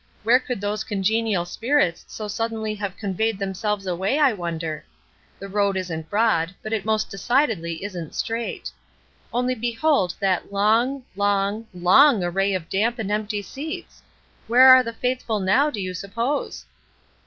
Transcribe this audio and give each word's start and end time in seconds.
Where 0.23 0.39
could 0.39 0.59
those 0.61 0.83
congenial 0.83 1.45
spirits 1.45 2.05
so 2.07 2.27
suddenly 2.27 2.73
have 2.73 2.97
conveyed 2.97 3.37
themselves 3.37 3.85
away, 3.85 4.17
I 4.17 4.33
wonder? 4.33 4.83
The 5.39 5.47
road 5.47 5.77
isn't 5.77 6.09
broad, 6.09 6.55
but 6.63 6.73
it 6.73 6.85
most 6.85 7.11
decidedly 7.11 7.83
isn't 7.83 8.15
straight. 8.15 8.71
Only 9.31 9.53
behold 9.53 10.15
that 10.19 10.51
long, 10.51 11.05
long, 11.15 11.67
long 11.71 12.23
array 12.23 12.55
of 12.55 12.67
damp 12.67 12.97
and 12.97 13.11
empty 13.11 13.43
seats! 13.43 14.01
Where 14.47 14.69
are 14.71 14.81
the 14.81 14.93
faithful 14.93 15.39
now, 15.39 15.69
do 15.69 15.79
you 15.79 15.93
suppose?" 15.93 16.65